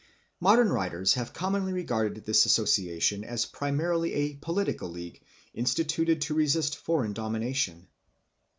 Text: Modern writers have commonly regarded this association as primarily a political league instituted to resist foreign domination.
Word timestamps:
Modern 0.39 0.69
writers 0.69 1.13
have 1.13 1.31
commonly 1.31 1.73
regarded 1.73 2.25
this 2.25 2.47
association 2.47 3.23
as 3.23 3.45
primarily 3.45 4.13
a 4.15 4.35
political 4.37 4.89
league 4.89 5.21
instituted 5.53 6.21
to 6.21 6.33
resist 6.33 6.75
foreign 6.75 7.13
domination. 7.13 7.87